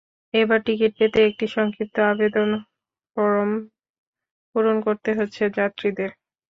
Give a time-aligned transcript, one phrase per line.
[0.33, 2.49] এবার টিকিট পেতে একটি সংক্ষিপ্ত আবেদন
[3.17, 3.49] ফরম
[4.51, 6.09] পূরণ করতে হচ্ছে যাত্রীদের।